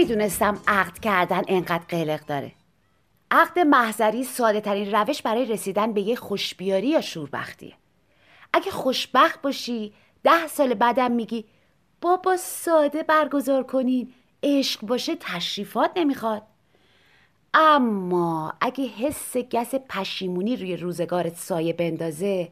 [0.00, 2.52] نمی‌دونستم عقد کردن انقدر قلق داره.
[3.30, 7.72] عقد محضری ساده ترین روش برای رسیدن به یه خوشبیاری یا شوربختیه.
[8.52, 9.92] اگه خوشبخت باشی
[10.24, 11.44] ده سال بعدم میگی
[12.00, 16.42] بابا ساده برگزار کنین عشق باشه تشریفات نمی‌خواد.
[17.54, 22.48] اما اگه حس گس پشیمونی روی روزگارت سایه بندازه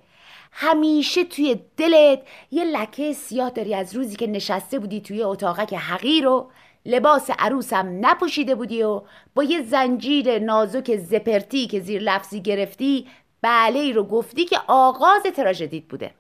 [0.53, 6.27] همیشه توی دلت یه لکه سیاه داری از روزی که نشسته بودی توی اتاقک حقیر
[6.27, 6.51] و
[6.87, 9.03] لباس عروسم نپوشیده بودی و
[9.35, 13.07] با یه زنجیر نازک زپرتی که زیر لفظی گرفتی
[13.43, 16.15] بله رو گفتی که آغاز تراژدیت بوده.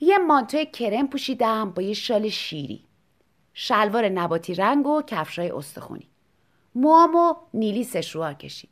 [0.00, 2.84] یه مانتو کرم پوشیدم با یه شال شیری.
[3.54, 6.08] شلوار نباتی رنگ و کفشای استخونی.
[6.74, 8.70] موامو نیلی سشوار کشید.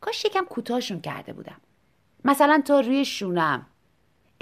[0.00, 1.60] کاش یکم کوتاهشون کرده بودم.
[2.24, 3.66] مثلا تا روی شونم.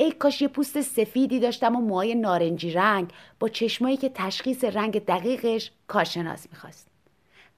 [0.00, 3.12] ای کاش یه پوست سفیدی داشتم و موهای نارنجی رنگ.
[3.40, 6.88] با چشمایی که تشخیص رنگ دقیقش کارشناس می‌خواست.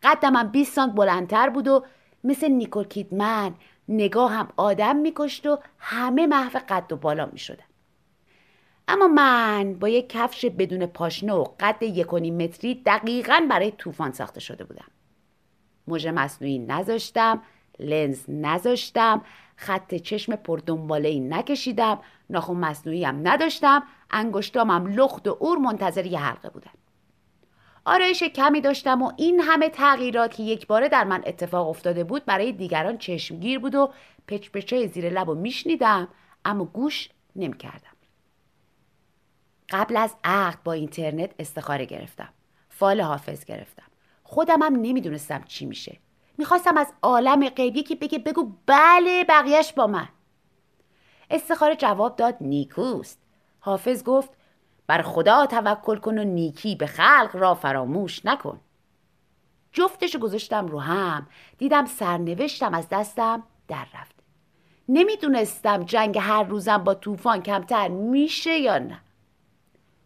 [0.02, 1.84] قدم هم 20 سانت بلندتر بود و
[2.24, 3.54] مثل نیکول کیدمن
[3.88, 7.64] نگاه هم آدم میکشت و همه محو قد و بالا می‌شدم
[8.88, 14.40] اما من با یک کفش بدون پاشنه و قد یک متری دقیقا برای طوفان ساخته
[14.40, 14.90] شده بودم.
[15.86, 17.42] موژه مصنوعی نذاشتم
[17.78, 19.22] لنز نذاشتم
[19.56, 21.98] خط چشم پردنباله نکشیدم.
[22.30, 26.70] ناخون مصنوعی هم نداشتم انگشتامم لخت و اور منتظر یه حلقه بودن.
[27.84, 32.24] آرایش کمی داشتم و این همه تغییرات که یک باره در من اتفاق افتاده بود
[32.24, 33.92] برای دیگران چشمگیر بود و
[34.28, 36.08] پچ پچای زیر لب و میشنیدم
[36.44, 37.90] اما گوش نمی‌کردم.
[39.70, 42.28] قبل از عقد با اینترنت استخاره گرفتم
[42.68, 43.86] فال حافظ گرفتم.
[44.22, 45.98] خودم هم نمی‌دونستم چی میشه.
[46.38, 50.08] می‌خواستم از عالم غیبی که بگه بگو بله بقیهش با من.
[51.30, 53.18] استخاره جواب داد نیکوست.
[53.60, 54.30] حافظ گفت
[54.86, 58.60] بر خدا توکل کن و نیکی به خلق را فراموش نکن.
[59.72, 61.26] جفتش گذاشتم رو هم.
[61.58, 64.22] دیدم سرنوشتم از دستم در رفته
[64.88, 69.00] نمی‌دونستم جنگ هر روزم با طوفان کمتر میشه یا نه.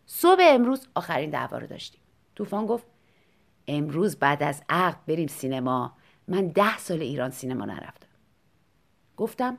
[0.06, 2.01] صبح امروز آخرین دعوا رو داشتیم.
[2.37, 2.87] طوفان گفت
[3.69, 5.93] امروز بعد از عقد بریم سینما.
[6.29, 8.09] من ده سال ایران سینما نرفتم.
[9.17, 9.59] گفتم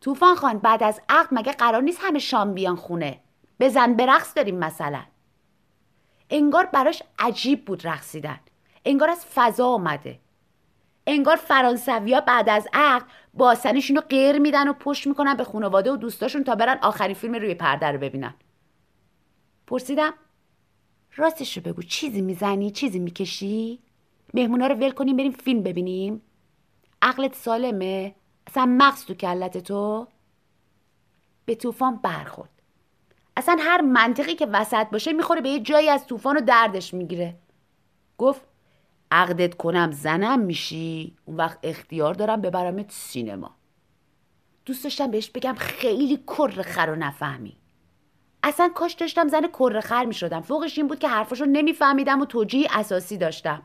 [0.00, 3.20] طوفان خان بعد از عقد مگه قرار نیست همه شام بیان خونه؟
[3.60, 5.02] بزن به رقص داریم مثلا.
[6.30, 8.40] انگار براش عجیب بود رقصیدن.
[8.84, 10.18] انگار از فضا آمده
[11.06, 15.96] انگار فرانسویا بعد از عقد باسنشون رو غیر میدن و پشت می‌کنن به خانواده و
[15.96, 18.34] دوستاشون تا برن آخرین فیلم روی پرده رو ببینن.
[19.66, 20.14] پرسیدم
[21.16, 23.82] راستش رو بگو چیزی می‌زنی؟ چیزی می‌کشی؟
[24.34, 26.22] مهمونا رو ول کنیم بریم فیلم ببینیم؟
[27.02, 28.14] عقلت سالمه؟
[28.48, 30.06] اصلا مغز تو کلت تو
[31.44, 32.50] به طوفان برخورد.
[33.36, 37.36] اصلا هر منطقی که وسط باشه می‌خوره به یه جایی از طوفان و دردش می‌گیره.
[38.18, 38.40] گفت
[39.10, 43.54] عقدت کنم زنم میشی اون وقت اختیار دارم ببرمت سینما.
[44.64, 47.56] دوست داشتم بهش بگم خیلی کر خر و نفهمی.
[48.42, 50.40] اصلا کاش داشتم زن کر خر می‌شدم.
[50.40, 53.62] فوقش این بود که حرفاشو نمیفهمیدم و توجیه اساسی داشتم.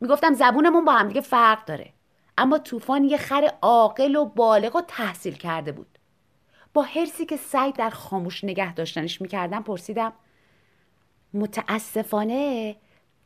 [0.00, 1.92] می‌گفتم زبونمون با همدیگه فرق داره.
[2.38, 5.98] اما طوفان یه خر عاقل و بالغ و تحصیل کرده بود.
[6.74, 10.12] با حرسی که سعی در خاموش نگه داشتنش می‌کردم پرسیدم
[11.34, 12.76] متاسفانه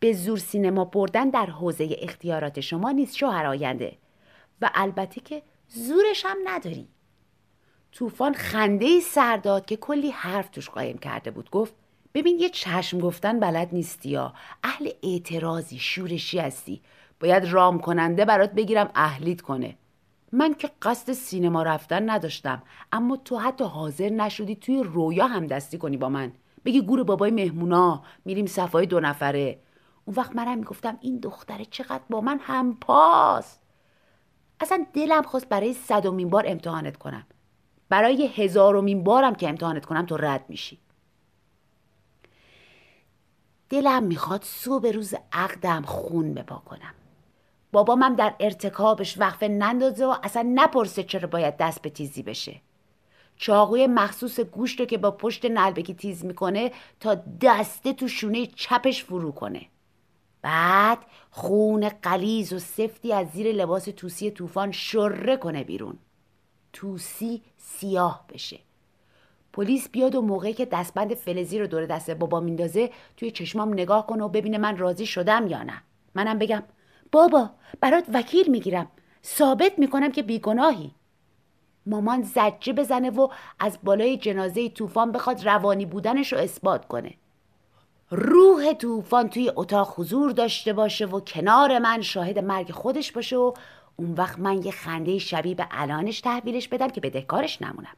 [0.00, 3.97] به زور سینما بردن در حوزه اختیارات شما نیست شوهر آینده
[4.60, 6.88] و البته که زورش هم نداری.
[7.92, 11.51] طوفان خنده ای سر داد که کلی حرف توش قایم کرده بود.
[11.51, 11.74] گفت
[12.15, 14.34] ببین یه چشم گفتن بلد نیستی یا
[14.65, 16.83] اهل اعتراضی شورشی هستی.
[17.21, 19.77] باید رام کننده برات بگیرم اهلیت کنه.
[20.33, 22.63] من که قصد سینما رفتن نداشتم
[22.93, 26.33] اما تو حتی حاضر نشدی توی رویا هم دستی کنی با من.
[26.65, 29.59] بگی گور بابای مهمونا میریم صفای دو نفره.
[30.05, 33.59] اون وقت منم می‌گفتم این دختره چقدر با من هم پاس
[34.61, 37.27] اصلا دلم خواست برای صدومین بار امتحانت کنم.
[37.89, 40.78] برای هزارمین بارم که امتحانت کنم تو رد میشی.
[43.69, 46.95] دلم می‌خواد صبح روز عقدم خون بپا کنم.
[47.72, 52.61] بابامم در ارتکابش وقفه نندازه و اصلا نپرسه چرا باید دست به تیزی بشه.
[53.37, 59.05] چاقوی مخصوص گوشت رو که با پشت نلبکی تیز می‌کنه تا دسته تو شونه چپش
[59.05, 59.67] فرو کنه.
[60.43, 60.99] بعد
[61.31, 65.99] خون قلیز و سفتی از زیر لباس توسی طوفان شره کنه بیرون.
[66.72, 68.59] توسی سیاه بشه.
[69.53, 74.07] پلیس بیاد و موقعی که دستبند فلزی رو دور دست بابا میندازه توی چشمام نگاه
[74.07, 75.83] کنه و ببینه من راضی شدم یا نه.
[76.15, 76.63] منم بگم
[77.12, 78.89] بابا برات وکیل می‌گیرم.
[79.24, 80.91] ثابت می‌کنم که بیگناهی.
[81.86, 83.28] مامان زجه بزنه و
[83.59, 87.15] از بالای جنازه طوفان بخواد روانی بودنش رو اثبات کنه.
[88.10, 93.53] روح طوفان توی اتاق حضور داشته باشه و کنار من شاهد مرگ خودش باشه و
[93.97, 97.97] اون وقت من یه خنده شبیه به الانش تحویلش بدم که بدهکارش نمونم.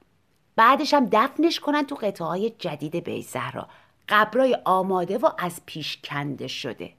[0.56, 3.68] بعدش هم دفنش کنن تو قطعه های جدید بیت زهرا
[4.08, 6.92] قبرای آماده و از پیش کنده شده.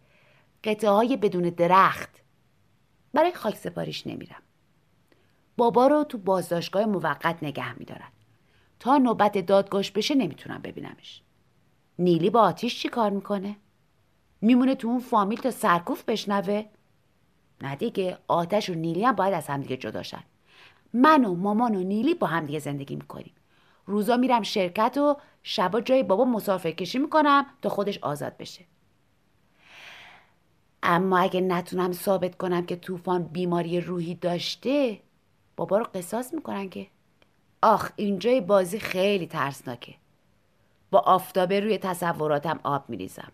[0.64, 2.10] قطعه های بدون درخت.
[3.14, 4.42] برای خاک سپاریش نمیرم.
[5.58, 8.10] بابا رو تو بازداشتگاه موقت نگه میدارن.
[8.80, 11.22] تا نوبت دادگاش بشه نمی‌تونم ببینمش.
[12.00, 13.56] نیلی با آتیش چی کار می‌کنه؟
[14.42, 16.66] میمونه تو اون فامیل تا سرکوف بشنوه؟
[17.62, 20.24] نه دیگه آتش و نیلی هم باید از همدیگه جداشن
[20.94, 23.34] من و مامان و نیلی با همدیگه زندگی می‌کنیم.
[23.86, 28.66] روزا میرم شرکت و شبا جای بابا مسافر کشی می‌کنم تا خودش آزاد بشه.
[30.84, 35.00] اما اگه نتونم ثابت کنم که طوفان بیماری روحی داشته
[35.56, 36.88] بابا رو قصاص می‌کنن که.
[37.62, 39.96] آخ اینجای بازی خیلی ترسناکه.
[40.92, 43.32] با آفتابه روی تصوراتم آب میریزم.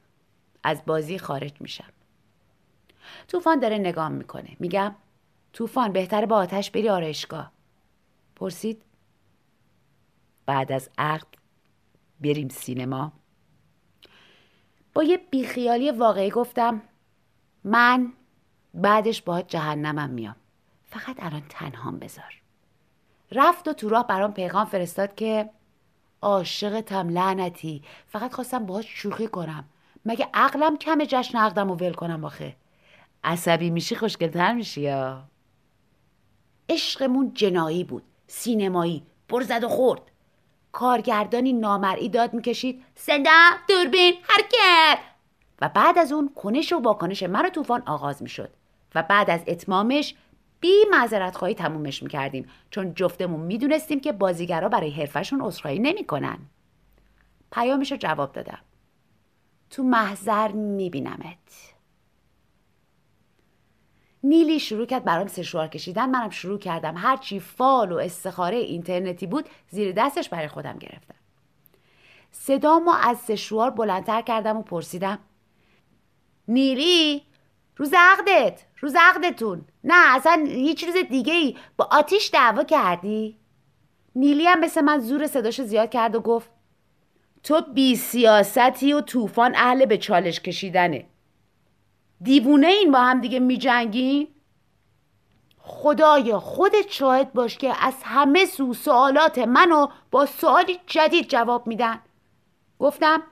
[0.64, 1.92] از بازی خارج میشم.
[3.28, 4.50] طوفان داره نگام می‌کنه.
[4.60, 4.96] میگم
[5.54, 7.52] طوفان بهتره با آتش بری آرایشگاه.
[8.36, 8.82] پرسید
[10.46, 11.28] بعد از عقد
[12.20, 13.12] بریم سینما.
[14.94, 16.82] با یه بیخیالی واقعی گفتم
[17.64, 18.14] من
[18.74, 20.36] بعدش باید جهنمم میام.
[20.90, 22.42] فقط الان تنهام بذار.
[23.32, 25.50] رفت و تو راه برام پیغام فرستاد که
[26.22, 27.84] عاشقتم لعنتی.
[28.08, 29.66] فقط خواستم باهاش شوخی کنم.
[30.06, 32.56] مگه عقلم کم جشن عقدم و ول کنم آخه؟
[33.24, 35.24] عصبی میشی خوشگلتر میشی یا؟
[36.70, 40.02] عشقمون جنایی بود سینمایی برزد و خورد.
[40.72, 42.86] کارگردانی نامرئی داد می‌کشید.
[42.96, 45.00] سندم دوربین حرکت!
[45.62, 48.50] و بعد از اون کنش و واکنش من طوفان آغاز می‌شد.
[48.96, 50.16] و بعد از اتمامش
[50.60, 56.38] بی معذرت خواهی تمومش می‌کردیم چون جفتمون می‌دونستیم که بازیگرا برای حرفشون عذرخواهی نمی‌کنن.
[57.52, 58.60] پیامش رو جواب دادم.
[59.70, 61.74] تو محضر میبینمت.
[64.24, 66.10] نیلی شروع کرد برام سشوار کشیدن.
[66.10, 66.98] منم شروع کردم.
[66.98, 71.16] هرچی فال و استخاره اینترنتی بود زیر دستش برای خودم گرفتم.
[72.32, 75.20] صدامو از سشوار بلندتر کردم و پرسیدم
[76.50, 77.22] نیلی
[77.78, 83.38] روز عقدت روز عقدتون نه اصلا هیچ روز دیگه ای با آتیش دعوا کردی؟
[84.16, 86.50] نیلی هم مثل من زور صداشو زیاد کرد و گفت
[87.44, 91.06] تو بی سیاستی و طوفان اهل به چالش کشیدنه.
[92.22, 94.28] دیوونه این با هم دیگه می جنگین؟
[95.58, 102.00] خدایا خودت شاهد باش که از همه سو سوالات منو با سوالی جدید جواب میدن.
[102.80, 103.24] گفتم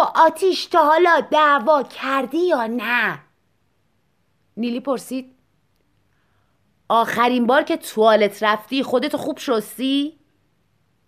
[0.00, 3.18] آتیش تا حالا دعوا کردی یا نه؟
[4.56, 5.34] نیلی پرسید.
[6.88, 10.18] آخرین بار که توالت رفتی خودت خوب شستی؟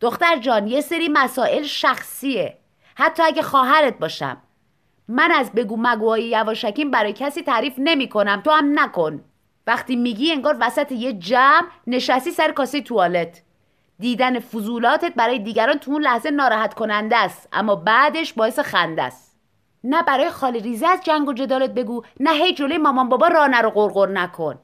[0.00, 2.59] دختر جان یه سری مسائل شخصیه.
[2.94, 4.42] حتی اگه خواهرت باشم.
[5.09, 8.40] من از بگو مگوهای یواشکیم برای کسی تعریف نمی کنم.
[8.44, 9.25] تو هم نکن.
[9.66, 13.42] وقتی میگی انگار وسط یه جمع نشستی سر کاسه توالت.
[14.00, 17.49] دیدن فضولاتت برای دیگران تو اون لحظه ناراحت کننده است.
[17.52, 19.37] اما بعدش باعث خنده است.
[19.85, 23.61] نه برای خالی ریزه از جنگ و جدالت بگو نه هی جلوی مامان بابا رانه
[23.61, 24.59] رو قرقر نکن.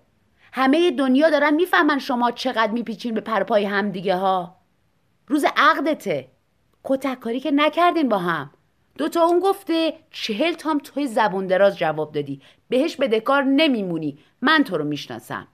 [0.52, 4.56] همه دنیا دارن می‌فهمن شما چقدر میپیچین به پرپای هم دیگه ها.
[5.28, 6.28] روز عقدته.
[6.84, 8.50] کتککاری که نکردین با هم.
[8.98, 12.42] دوتا اون گفته چهل تام توی زبون دراز جواب دادی.
[12.68, 14.18] بهش بدهکار نمیمونی.
[14.42, 15.46] من تو رو می‌شناسم.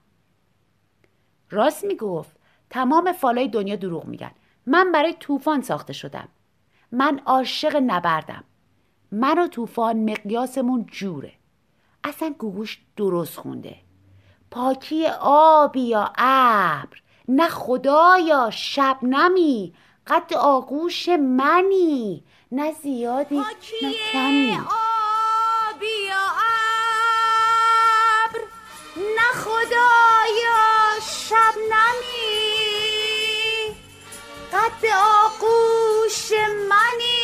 [1.51, 2.42] راست می‌گفت.
[2.73, 4.31] تمام فالای دنیا دروغ میگن.
[4.67, 6.29] من برای طوفان ساخته شدم.
[6.93, 8.45] من عاشق نبردم.
[9.13, 11.33] من و طوفان مقیاسمون جوره.
[12.05, 13.77] اصلا گوگوش درست خونده.
[14.51, 17.03] پاکی آبی یا ابر.
[17.29, 19.75] نه خدایا شب نمی.
[20.07, 22.25] قد آغوش منی.
[22.53, 23.39] نه زیادی
[23.83, 24.59] نه کمی.
[34.63, 34.87] قد
[35.25, 36.33] آغوش
[36.69, 37.23] منی.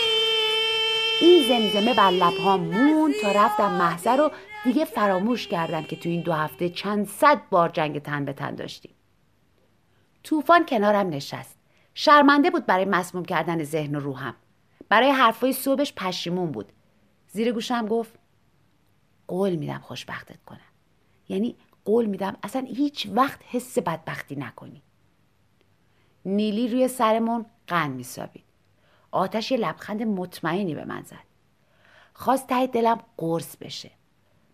[1.21, 4.31] این زمزمه بر لبهام مون تا رفتم محضر رو
[4.65, 8.55] دیگه فراموش کردم که تو این دو هفته چند صد بار جنگ تن به تن
[8.55, 8.95] داشتیم.
[10.25, 11.59] طوفان کنارم نشست.
[11.95, 14.35] شرمنده بود برای مسموم کردن ذهن و روحم.
[14.89, 16.73] برای حرفای صبحش پشیمون بود.
[17.29, 18.13] زیر گوشم گفت
[19.29, 20.61] قول میدم خوشبختت کنم.
[21.29, 24.83] یعنی قول میدم اصلا هیچ وقت حس بدبختی نکنی.
[26.25, 28.45] نیلی روی سرمون قند میسابید.
[29.11, 31.29] آتش یه لبخند مطمئنی به من زد.
[32.15, 33.91] خواست ته دلم قرص بشه.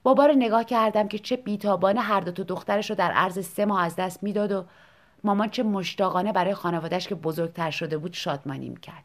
[0.03, 3.65] بابا رو نگاه کردم که چه بیتابانه هر دو تا دخترش رو در عرض سه
[3.65, 4.65] ماه از دست می‌داد و
[5.25, 9.05] مامان چه مشتاقانه برای خانوادش که بزرگتر شده بود شادمانی می‌کرد.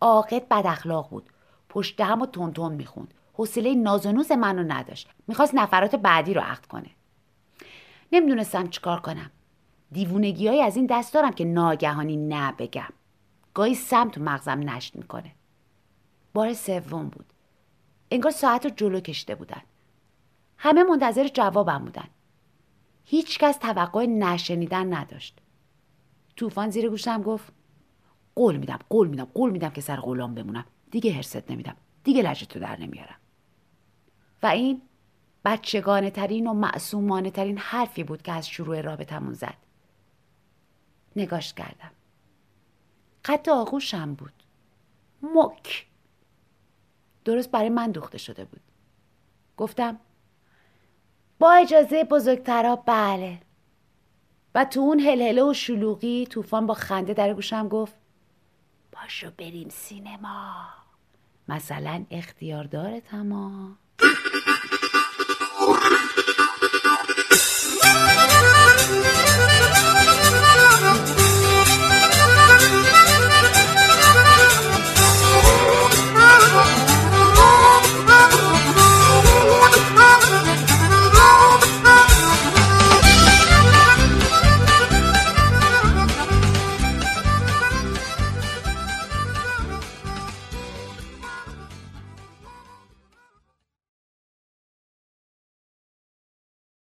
[0.00, 1.30] عاقد بد اخلاق بود.
[1.68, 3.14] پشت هم و تون می‌خوند.
[3.32, 5.08] حوصله نازونوز منو نداشت.
[5.28, 6.90] می‌خواست نفرات بعدی رو عقد کنه.
[8.12, 9.30] نمی‌دونستم چیکار کنم.
[9.96, 12.88] دیوونگی های از این دست دارم که ناگهانی نه بگم
[13.54, 15.32] گاهی سمت مغزم نشت می‌کنه.
[16.34, 17.32] بار سوم بود.
[18.10, 19.62] انگار ساعت رو جلو کشته بودن.
[20.58, 22.08] همه منتظر جوابم بودن.
[23.04, 25.38] هیچکس توقع نشنیدن نداشت.
[26.36, 27.52] طوفان زیر گوشم گفت
[28.34, 30.64] قول میدم قول میدم قول میدم که سر غلام بمونم.
[30.90, 31.76] دیگه هرست نمیدم.
[32.04, 33.18] دیگه لجتو در نمیارم.
[34.42, 34.82] و این
[35.44, 39.65] بچگانه ترین و معصومانه ترین حرفی بود که از شروع رابطمون زد.
[41.16, 41.90] نگاش کردم.
[43.24, 44.32] قد آغوشم بود.
[45.22, 45.86] مک
[47.24, 48.60] درست برای من دوخته شده بود.
[49.56, 50.00] گفتم
[51.38, 53.40] با اجازه بزرگترا بله.
[54.54, 57.94] و تو اون هلهله و شلوغی طوفان با خنده در گوشم گفت
[58.92, 60.68] باشو بریم سینما.
[61.48, 63.78] مثلا اختیار داره تمام